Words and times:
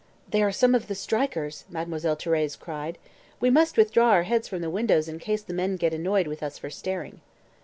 "They 0.27 0.41
are 0.41 0.51
some 0.51 0.73
of 0.73 0.87
the 0.87 0.95
strikers," 0.95 1.63
Mademoiselle 1.69 2.15
Thérèse 2.17 2.57
cried. 2.59 2.97
"We 3.39 3.51
must 3.51 3.77
withdraw 3.77 4.09
our 4.09 4.23
heads 4.23 4.47
from 4.47 4.61
the 4.61 4.69
windows 4.71 5.07
in 5.07 5.19
case 5.19 5.43
the 5.43 5.53
men 5.53 5.75
get 5.75 5.93
annoyed 5.93 6.25
with 6.25 6.41
us 6.41 6.57
for 6.57 6.71
staring." 6.71 7.21